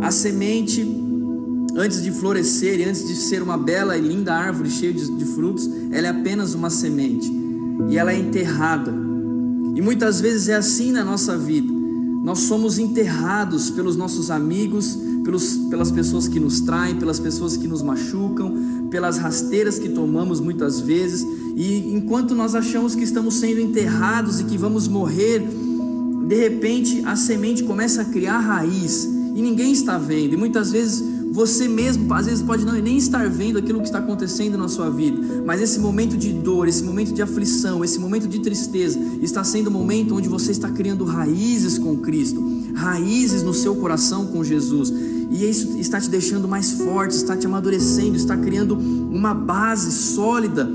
A 0.00 0.10
semente, 0.10 0.86
antes 1.76 2.02
de 2.02 2.10
florescer 2.12 2.80
e 2.80 2.84
antes 2.84 3.06
de 3.06 3.14
ser 3.16 3.42
uma 3.42 3.58
bela 3.58 3.96
e 3.96 4.00
linda 4.00 4.32
árvore 4.32 4.70
cheia 4.70 4.92
de, 4.92 5.10
de 5.10 5.24
frutos, 5.24 5.68
ela 5.90 6.06
é 6.06 6.10
apenas 6.10 6.54
uma 6.54 6.70
semente 6.70 7.30
e 7.90 7.98
ela 7.98 8.12
é 8.12 8.18
enterrada. 8.18 8.94
E 9.74 9.80
muitas 9.82 10.20
vezes 10.20 10.48
é 10.48 10.54
assim 10.54 10.92
na 10.92 11.04
nossa 11.04 11.36
vida. 11.36 11.72
Nós 12.22 12.40
somos 12.40 12.78
enterrados 12.78 13.70
pelos 13.70 13.96
nossos 13.96 14.30
amigos, 14.30 14.96
pelos, 15.24 15.56
pelas 15.70 15.90
pessoas 15.90 16.28
que 16.28 16.38
nos 16.38 16.60
traem, 16.60 16.96
pelas 16.96 17.18
pessoas 17.18 17.56
que 17.56 17.66
nos 17.66 17.82
machucam, 17.82 18.88
pelas 18.90 19.18
rasteiras 19.18 19.78
que 19.78 19.88
tomamos 19.88 20.38
muitas 20.38 20.80
vezes, 20.80 21.26
e 21.56 21.92
enquanto 21.94 22.34
nós 22.34 22.54
achamos 22.54 22.94
que 22.94 23.02
estamos 23.02 23.34
sendo 23.34 23.60
enterrados 23.60 24.38
e 24.38 24.44
que 24.44 24.58
vamos 24.58 24.86
morrer, 24.86 25.42
de 26.28 26.36
repente 26.36 27.02
a 27.04 27.16
semente 27.16 27.64
começa 27.64 28.02
a 28.02 28.04
criar 28.04 28.38
raiz 28.38 29.04
e 29.04 29.42
ninguém 29.42 29.72
está 29.72 29.98
vendo, 29.98 30.34
e 30.34 30.36
muitas 30.36 30.70
vezes 30.70 31.14
você 31.34 31.66
mesmo, 31.66 32.14
às 32.14 32.26
vezes, 32.26 32.40
pode 32.40 32.64
não 32.64 32.74
nem 32.74 32.96
estar 32.96 33.28
vendo 33.28 33.58
aquilo 33.58 33.80
que 33.80 33.86
está 33.86 33.98
acontecendo 33.98 34.56
na 34.56 34.68
sua 34.68 34.88
vida, 34.88 35.42
mas 35.44 35.60
esse 35.60 35.80
momento 35.80 36.16
de 36.16 36.32
dor, 36.32 36.68
esse 36.68 36.84
momento 36.84 37.12
de 37.12 37.20
aflição, 37.20 37.84
esse 37.84 37.98
momento 37.98 38.28
de 38.28 38.38
tristeza, 38.38 38.96
está 39.20 39.42
sendo 39.42 39.66
o 39.66 39.70
momento 39.72 40.14
onde 40.14 40.28
você 40.28 40.52
está 40.52 40.70
criando 40.70 41.04
raízes 41.04 41.76
com 41.76 41.96
Cristo, 41.96 42.40
raízes 42.76 43.42
no 43.42 43.52
seu 43.52 43.74
coração 43.74 44.26
com 44.26 44.44
Jesus, 44.44 44.92
e 45.34 45.50
isso 45.50 45.76
está 45.78 46.00
te 46.00 46.08
deixando 46.08 46.46
mais 46.46 46.70
forte, 46.70 47.16
está 47.16 47.36
te 47.36 47.44
amadurecendo, 47.44 48.14
está 48.16 48.36
criando 48.36 48.78
uma 48.78 49.34
base 49.34 49.90
sólida, 49.90 50.70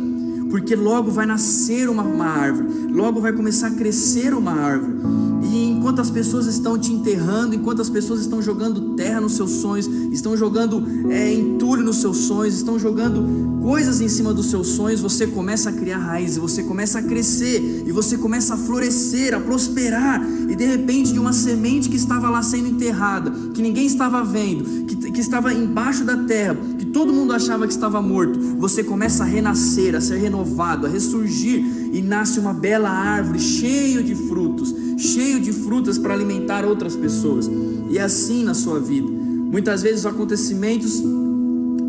porque 0.50 0.76
logo 0.76 1.10
vai 1.10 1.26
nascer 1.26 1.90
uma, 1.90 2.04
uma 2.04 2.26
árvore, 2.26 2.92
logo 2.92 3.22
vai 3.22 3.32
começar 3.32 3.68
a 3.68 3.72
crescer 3.72 4.34
uma 4.34 4.52
árvore. 4.52 5.29
E 5.52 5.66
enquanto 5.72 6.00
as 6.00 6.12
pessoas 6.12 6.46
estão 6.46 6.78
te 6.78 6.94
enterrando, 6.94 7.56
enquanto 7.56 7.82
as 7.82 7.90
pessoas 7.90 8.22
estão 8.22 8.40
jogando 8.40 8.94
terra 8.96 9.20
nos 9.20 9.34
seus 9.34 9.50
sonhos, 9.50 9.88
estão 10.12 10.38
jogando 10.38 10.84
é, 11.10 11.34
entulho 11.34 11.84
nos 11.84 11.98
seus 11.98 12.18
sonhos, 12.18 12.54
estão 12.54 12.78
jogando 12.78 13.60
coisas 13.60 14.00
em 14.00 14.08
cima 14.08 14.32
dos 14.32 14.46
seus 14.46 14.68
sonhos, 14.68 15.02
você 15.02 15.26
começa 15.26 15.72
a 15.72 15.74
criar 15.74 15.98
raízes, 15.98 16.38
você 16.38 16.62
começa 16.62 17.00
a 17.00 17.02
crescer 17.02 17.84
e 17.86 17.92
você 17.92 18.16
começa 18.16 18.54
a 18.54 18.58
florescer, 18.58 19.34
a 19.34 19.40
prosperar. 19.40 20.24
E 20.48 20.56
de 20.56 20.66
repente, 20.66 21.12
de 21.12 21.20
uma 21.20 21.34
semente 21.34 21.90
que 21.90 21.96
estava 21.96 22.30
lá 22.30 22.44
sendo 22.44 22.68
enterrada, 22.68 23.32
que 23.52 23.62
ninguém 23.62 23.88
estava 23.88 24.24
vendo, 24.24 24.86
que, 24.86 25.12
que 25.12 25.20
estava 25.20 25.52
embaixo 25.52 26.04
da 26.04 26.16
terra, 26.16 26.56
que 26.78 26.86
todo 26.86 27.12
mundo 27.12 27.34
achava 27.34 27.66
que 27.66 27.74
estava 27.74 28.00
morto, 28.00 28.40
você 28.60 28.84
começa 28.84 29.24
a 29.24 29.26
renascer, 29.26 29.96
a 29.96 30.02
ser 30.02 30.18
renovado, 30.18 30.86
a 30.86 30.90
ressurgir 30.90 31.90
e 31.92 32.04
nasce 32.04 32.40
uma 32.40 32.54
bela 32.54 32.90
árvore 32.90 33.40
cheia 33.40 34.04
de 34.04 34.14
frutos 34.14 34.89
cheio 35.00 35.40
de 35.40 35.52
frutas 35.54 35.98
para 35.98 36.14
alimentar 36.14 36.66
outras 36.66 36.96
pessoas. 36.96 37.50
E 37.90 37.98
é 37.98 38.02
assim 38.02 38.44
na 38.44 38.54
sua 38.54 38.80
vida. 38.80 39.08
Muitas 39.10 39.82
vezes 39.82 40.00
os 40.00 40.06
acontecimentos 40.06 41.02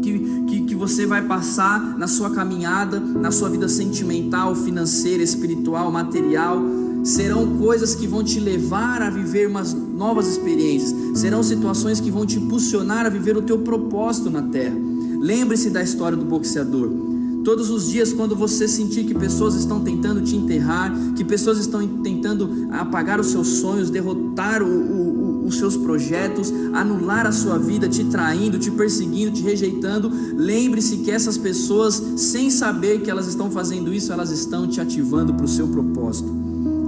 que, 0.03 0.19
que, 0.47 0.61
que 0.63 0.75
você 0.75 1.05
vai 1.07 1.23
passar 1.27 1.99
na 1.99 2.07
sua 2.07 2.31
caminhada, 2.31 2.99
na 2.99 3.31
sua 3.31 3.51
vida 3.51 3.69
sentimental, 3.69 4.55
financeira, 4.55 5.23
espiritual, 5.23 5.91
material, 5.91 6.63
serão 7.03 7.59
coisas 7.59 7.95
que 7.95 8.07
vão 8.07 8.23
te 8.23 8.39
levar 8.39 9.03
a 9.03 9.11
viver 9.11 9.49
umas 9.49 9.75
novas 9.75 10.27
experiências, 10.27 11.19
serão 11.19 11.43
situações 11.43 12.01
que 12.01 12.11
vão 12.11 12.25
te 12.25 12.39
impulsionar 12.39 13.07
a 13.07 13.11
viver 13.11 13.37
o 13.37 13.43
teu 13.43 13.59
propósito 13.59 14.31
na 14.31 14.43
terra. 14.43 14.77
Lembre-se 15.19 15.71
da 15.71 15.83
história 15.83 16.17
do 16.17 16.25
boxeador. 16.25 17.10
Todos 17.45 17.71
os 17.71 17.89
dias, 17.89 18.13
quando 18.13 18.37
você 18.37 18.69
sentir 18.69 19.05
que 19.05 19.15
pessoas 19.15 19.55
estão 19.55 19.81
tentando 19.81 20.21
te 20.21 20.37
enterrar, 20.37 20.93
que 21.17 21.25
pessoas 21.25 21.59
estão 21.59 21.87
tentando 22.03 22.69
apagar 22.71 23.19
os 23.19 23.29
seus 23.29 23.49
sonhos, 23.61 23.89
derrotar 23.89 24.63
o, 24.63 24.67
o, 24.67 25.47
os 25.47 25.57
seus 25.57 25.77
projetos, 25.77 26.53
anular 26.73 27.27
a 27.27 27.33
sua 27.33 27.59
vida, 27.59 27.89
te 27.89 28.05
traindo, 28.05 28.59
te 28.59 28.71
perseguindo, 28.71 29.33
te 29.33 29.43
rejeitando, 29.43 30.11
lembre-se 30.37 30.99
que 30.99 31.11
essas 31.11 31.39
pessoas, 31.39 32.03
sem 32.17 32.51
saber 32.51 33.01
que 33.01 33.11
elas 33.11 33.27
estão 33.27 33.51
fazendo 33.51 33.93
isso, 33.93 34.13
elas 34.13 34.31
estão 34.31 34.69
te 34.69 34.81
ativando 34.81 35.33
para 35.33 35.45
o 35.45 35.49
seu 35.49 35.67
propósito. 35.67 36.31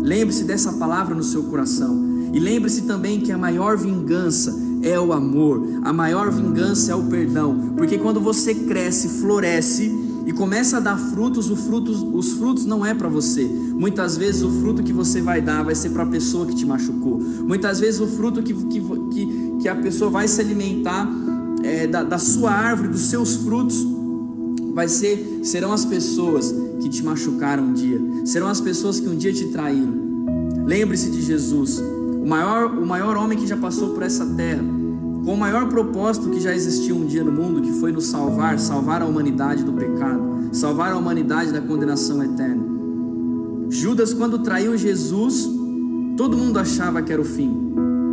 Lembre-se 0.02 0.44
dessa 0.44 0.72
palavra 0.72 1.14
no 1.14 1.22
seu 1.22 1.44
coração. 1.44 2.12
E 2.32 2.40
lembre-se 2.40 2.82
também 2.82 3.20
que 3.20 3.30
a 3.30 3.38
maior 3.38 3.76
vingança 3.76 4.58
é 4.82 4.98
o 4.98 5.12
amor, 5.12 5.62
a 5.82 5.92
maior 5.92 6.30
vingança 6.30 6.92
é 6.92 6.94
o 6.94 7.04
perdão, 7.04 7.72
porque 7.76 7.98
quando 7.98 8.20
você 8.20 8.54
cresce, 8.54 9.20
floresce, 9.20 10.01
e 10.24 10.32
começa 10.32 10.76
a 10.76 10.80
dar 10.80 10.96
frutos, 10.96 11.48
frutos 11.66 12.02
os 12.02 12.32
frutos 12.34 12.64
não 12.64 12.84
é 12.84 12.94
para 12.94 13.08
você. 13.08 13.44
Muitas 13.44 14.16
vezes 14.16 14.42
o 14.42 14.50
fruto 14.50 14.82
que 14.82 14.92
você 14.92 15.20
vai 15.20 15.40
dar 15.40 15.62
vai 15.62 15.74
ser 15.74 15.90
para 15.90 16.04
a 16.04 16.06
pessoa 16.06 16.46
que 16.46 16.54
te 16.54 16.64
machucou. 16.64 17.18
Muitas 17.18 17.80
vezes 17.80 18.00
o 18.00 18.06
fruto 18.06 18.42
que, 18.42 18.54
que, 18.54 18.80
que, 18.80 19.56
que 19.60 19.68
a 19.68 19.74
pessoa 19.74 20.10
vai 20.10 20.28
se 20.28 20.40
alimentar 20.40 21.08
é, 21.62 21.86
da, 21.86 22.02
da 22.02 22.18
sua 22.18 22.52
árvore, 22.52 22.88
dos 22.88 23.02
seus 23.02 23.36
frutos, 23.36 23.86
vai 24.74 24.88
ser 24.88 25.40
serão 25.42 25.72
as 25.72 25.84
pessoas 25.84 26.54
que 26.80 26.88
te 26.88 27.02
machucaram 27.02 27.64
um 27.64 27.72
dia, 27.72 28.00
serão 28.24 28.48
as 28.48 28.60
pessoas 28.60 29.00
que 29.00 29.08
um 29.08 29.16
dia 29.16 29.32
te 29.32 29.46
traíram. 29.46 30.02
Lembre-se 30.64 31.10
de 31.10 31.20
Jesus, 31.20 31.78
o 31.78 32.26
maior, 32.26 32.66
o 32.78 32.86
maior 32.86 33.16
homem 33.16 33.36
que 33.36 33.46
já 33.46 33.56
passou 33.56 33.90
por 33.90 34.02
essa 34.02 34.24
terra 34.24 34.81
com 35.24 35.34
o 35.34 35.38
maior 35.38 35.68
propósito 35.68 36.30
que 36.30 36.40
já 36.40 36.54
existiu 36.54 36.96
um 36.96 37.06
dia 37.06 37.22
no 37.22 37.30
mundo, 37.30 37.60
que 37.60 37.72
foi 37.72 37.92
nos 37.92 38.06
salvar, 38.06 38.58
salvar 38.58 39.02
a 39.02 39.06
humanidade 39.06 39.62
do 39.62 39.72
pecado, 39.72 40.50
salvar 40.52 40.92
a 40.92 40.96
humanidade 40.96 41.52
da 41.52 41.60
condenação 41.60 42.22
eterna. 42.22 42.62
Judas, 43.70 44.12
quando 44.12 44.40
traiu 44.40 44.76
Jesus, 44.76 45.48
todo 46.16 46.36
mundo 46.36 46.58
achava 46.58 47.00
que 47.02 47.12
era 47.12 47.22
o 47.22 47.24
fim, 47.24 47.56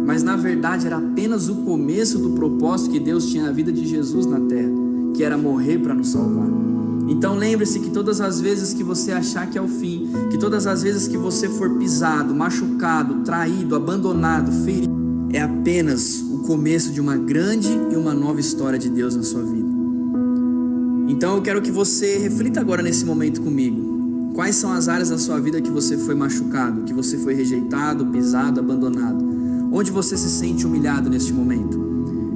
mas 0.06 0.24
na 0.24 0.36
verdade 0.36 0.86
era 0.86 0.98
apenas 0.98 1.50
o 1.50 1.56
começo 1.56 2.20
do 2.20 2.32
propósito 2.32 2.92
que 2.92 3.00
Deus 3.00 3.26
tinha 3.26 3.44
na 3.44 3.52
vida 3.52 3.72
de 3.72 3.86
Jesus 3.86 4.26
na 4.26 4.40
terra, 4.42 4.72
que 5.16 5.24
era 5.24 5.38
morrer 5.38 5.80
para 5.80 5.96
nos 5.96 6.10
salvar. 6.10 6.48
Então 7.08 7.36
lembre-se 7.36 7.80
que 7.80 7.90
todas 7.90 8.22
as 8.22 8.40
vezes 8.40 8.72
que 8.72 8.84
você 8.84 9.12
achar 9.12 9.50
que 9.50 9.58
é 9.58 9.62
o 9.62 9.68
fim, 9.68 10.12
que 10.30 10.38
todas 10.38 10.68
as 10.68 10.84
vezes 10.84 11.08
que 11.08 11.18
você 11.18 11.50
for 11.50 11.72
pisado, 11.72 12.36
machucado, 12.36 13.24
traído, 13.24 13.76
abandonado, 13.76 14.52
ferido, 14.64 14.99
é 15.32 15.42
apenas 15.42 16.30
começo 16.50 16.92
de 16.92 17.00
uma 17.00 17.16
grande 17.16 17.70
e 17.92 17.96
uma 17.96 18.12
nova 18.12 18.40
história 18.40 18.80
de 18.80 18.90
Deus 18.90 19.16
na 19.16 19.22
sua 19.22 19.44
vida. 19.44 19.70
Então 21.08 21.36
eu 21.36 21.44
quero 21.44 21.62
que 21.62 21.70
você 21.70 22.18
reflita 22.18 22.60
agora 22.60 22.82
nesse 22.82 23.06
momento 23.06 23.40
comigo. 23.40 24.34
Quais 24.34 24.56
são 24.56 24.72
as 24.72 24.88
áreas 24.88 25.12
da 25.12 25.20
sua 25.20 25.40
vida 25.40 25.62
que 25.62 25.70
você 25.70 25.96
foi 25.96 26.16
machucado, 26.16 26.86
que 26.86 26.94
você 26.94 27.20
foi 27.20 27.36
rejeitado, 27.36 28.08
pisado, 28.08 28.60
abandonado? 28.60 29.24
Onde 29.72 29.92
você 29.92 30.18
se 30.18 30.28
sente 30.28 30.66
humilhado 30.66 31.08
neste 31.08 31.32
momento? 31.32 31.80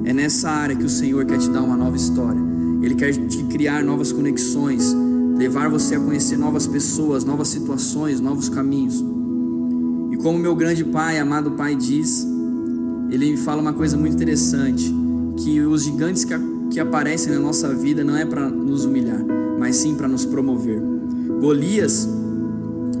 É 0.04 0.12
nessa 0.12 0.48
área 0.48 0.76
que 0.76 0.84
o 0.84 0.88
Senhor 0.88 1.24
quer 1.24 1.38
te 1.38 1.50
dar 1.50 1.62
uma 1.62 1.76
nova 1.76 1.96
história. 1.96 2.40
Ele 2.80 2.94
quer 2.94 3.10
te 3.26 3.42
criar 3.44 3.82
novas 3.82 4.12
conexões, 4.12 4.94
levar 5.36 5.68
você 5.68 5.96
a 5.96 6.00
conhecer 6.00 6.36
novas 6.36 6.68
pessoas, 6.68 7.24
novas 7.24 7.48
situações, 7.48 8.20
novos 8.20 8.48
caminhos. 8.48 9.04
E 10.12 10.16
como 10.18 10.38
meu 10.38 10.54
grande 10.54 10.84
Pai, 10.84 11.18
amado 11.18 11.50
Pai, 11.50 11.74
diz, 11.74 12.24
ele 13.14 13.36
fala 13.36 13.62
uma 13.62 13.72
coisa 13.72 13.96
muito 13.96 14.14
interessante, 14.14 14.92
que 15.36 15.60
os 15.60 15.84
gigantes 15.84 16.24
que, 16.24 16.34
que 16.70 16.80
aparecem 16.80 17.32
na 17.32 17.38
nossa 17.38 17.72
vida 17.74 18.02
não 18.04 18.16
é 18.16 18.24
para 18.24 18.48
nos 18.48 18.84
humilhar, 18.84 19.24
mas 19.58 19.76
sim 19.76 19.94
para 19.94 20.08
nos 20.08 20.24
promover. 20.24 20.80
Golias, 21.40 22.08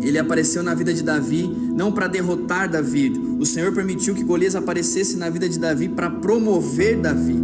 ele 0.00 0.18
apareceu 0.18 0.62
na 0.62 0.74
vida 0.74 0.92
de 0.92 1.02
Davi 1.02 1.50
não 1.74 1.90
para 1.90 2.06
derrotar 2.06 2.70
Davi. 2.70 3.12
O 3.38 3.46
Senhor 3.46 3.72
permitiu 3.72 4.14
que 4.14 4.22
Golias 4.22 4.54
aparecesse 4.54 5.16
na 5.16 5.28
vida 5.28 5.48
de 5.48 5.58
Davi 5.58 5.88
para 5.88 6.10
promover 6.10 7.00
Davi, 7.00 7.42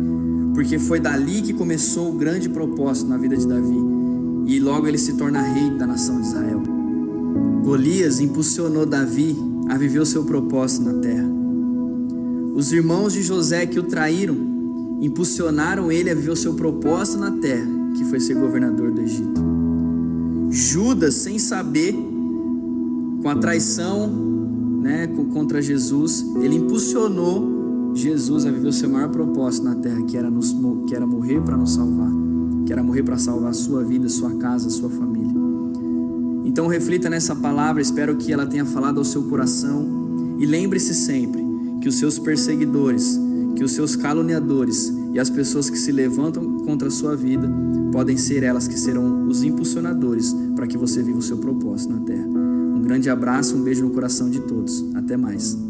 porque 0.55 0.79
foi 0.79 1.01
dali 1.01 1.43
que 1.43 1.53
começou 1.53 2.11
o 2.11 2.19
grande 2.19 2.49
propósito 2.49 3.09
na 3.09 3.17
vida 3.17 3.37
de 3.37 3.47
Davi. 3.47 3.79
E 4.47 4.61
logo 4.61 4.87
ele 4.87 4.99
se 4.99 5.15
torna 5.15 5.41
rei 5.41 5.71
da 5.71 5.87
nação 5.87 6.21
de 6.21 6.27
Israel. 6.29 6.63
Golias 7.65 8.21
impulsionou 8.21 8.85
Davi 8.85 9.37
a 9.69 9.77
viver 9.77 10.01
o 10.01 10.07
seu 10.07 10.25
propósito 10.25 10.85
na 10.85 10.95
terra. 10.95 11.40
Os 12.55 12.73
irmãos 12.73 13.13
de 13.13 13.23
José 13.23 13.65
que 13.67 13.79
o 13.79 13.83
traíram 13.85 14.37
impulsionaram 15.01 15.91
ele 15.91 16.11
a 16.11 16.15
viver 16.15 16.31
o 16.31 16.37
seu 16.37 16.55
propósito 16.55 17.19
na 17.19 17.31
terra, 17.31 17.67
que 17.97 18.05
foi 18.05 18.21
ser 18.21 18.35
governador 18.35 18.91
do 18.91 19.01
Egito. 19.01 19.41
Judas, 20.51 21.15
sem 21.15 21.39
saber, 21.39 21.95
com 23.23 23.29
a 23.29 23.37
traição 23.37 24.09
né, 24.83 25.07
contra 25.33 25.63
Jesus, 25.63 26.25
ele 26.43 26.57
impulsionou 26.57 27.93
Jesus 27.95 28.45
a 28.47 28.51
viver 28.51 28.69
o 28.69 28.73
seu 28.73 28.89
maior 28.89 29.09
propósito 29.09 29.65
na 29.65 29.77
terra, 29.77 30.03
que 30.03 30.17
era, 30.17 30.31
nos, 30.31 30.55
que 30.87 30.95
era 30.95 31.07
morrer 31.07 31.41
para 31.41 31.57
nos 31.57 31.75
salvar, 31.75 32.11
que 32.67 32.73
era 32.73 32.83
morrer 32.83 33.03
para 33.03 33.17
salvar 33.17 33.51
a 33.51 33.55
sua 33.55 33.85
vida, 33.85 34.09
sua 34.09 34.35
casa, 34.37 34.69
sua 34.71 34.91
família. 34.91 35.35
Então 36.45 36.67
reflita 36.67 37.09
nessa 37.09 37.35
palavra, 37.35 37.81
espero 37.81 38.17
que 38.17 38.33
ela 38.33 38.45
tenha 38.45 38.65
falado 38.65 38.99
ao 38.99 39.05
seu 39.05 39.23
coração 39.25 39.87
e 40.39 40.47
lembre-se 40.47 40.95
sempre 40.95 41.40
que 41.81 41.89
os 41.89 41.97
seus 41.97 42.19
perseguidores, 42.19 43.19
que 43.57 43.65
os 43.65 43.73
seus 43.73 43.97
caluniadores, 43.97 44.93
E 45.13 45.19
as 45.19 45.29
pessoas 45.29 45.69
que 45.69 45.77
se 45.77 45.91
levantam 45.91 46.59
contra 46.59 46.89
a 46.89 46.91
sua 46.91 47.17
vida 47.17 47.51
podem 47.91 48.17
ser 48.17 48.45
elas 48.45 48.69
que 48.69 48.79
serão 48.79 49.27
os 49.27 49.43
impulsionadores 49.43 50.35
para 50.55 50.67
que 50.67 50.79
você 50.79 51.03
viva 51.03 51.19
o 51.19 51.23
seu 51.23 51.39
propósito 51.39 51.93
na 51.93 52.01
terra. 52.01 52.27
Um 52.27 52.83
grande 52.83 53.11
abraço, 53.11 53.57
um 53.57 53.63
beijo 53.63 53.85
no 53.85 53.91
coração 53.91 54.31
de 54.31 54.41
todos. 54.41 54.85
Até 54.95 55.17
mais. 55.17 55.70